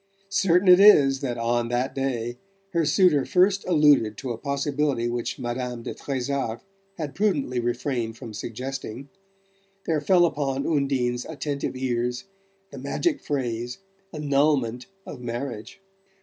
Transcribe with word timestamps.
Certain 0.29 0.67
it 0.67 0.79
is 0.79 1.19
that 1.19 1.37
on 1.37 1.67
that 1.67 1.93
day 1.93 2.39
her 2.73 2.87
suitor 2.87 3.23
first 3.23 3.63
alluded 3.67 4.17
to 4.17 4.31
a 4.31 4.37
possibility 4.39 5.07
which 5.07 5.37
Madame 5.37 5.83
de 5.83 5.93
Trezac 5.93 6.61
had 6.97 7.13
prudently 7.13 7.59
refrained 7.59 8.17
from 8.17 8.33
suggesting, 8.33 9.09
there 9.85 10.01
fell 10.01 10.25
upon 10.25 10.65
Undine's 10.65 11.23
attentive 11.25 11.75
ears 11.75 12.23
the 12.71 12.79
magic 12.79 13.21
phrase 13.23 13.77
"annulment 14.11 14.87
of 15.05 15.21
marriage." 15.21 15.79